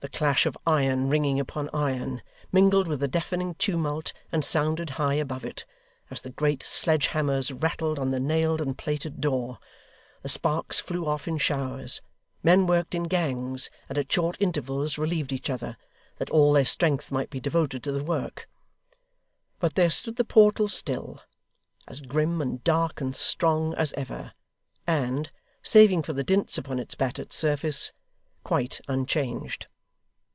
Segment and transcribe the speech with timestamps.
[0.00, 2.20] The clash of iron ringing upon iron,
[2.52, 5.64] mingled with the deafening tumult and sounded high above it,
[6.10, 9.58] as the great sledge hammers rattled on the nailed and plated door:
[10.20, 12.02] the sparks flew off in showers;
[12.42, 15.78] men worked in gangs, and at short intervals relieved each other,
[16.18, 18.46] that all their strength might be devoted to the work;
[19.58, 21.22] but there stood the portal still,
[21.88, 24.34] as grim and dark and strong as ever,
[24.86, 27.90] and, saving for the dints upon its battered surface,
[28.42, 29.66] quite unchanged.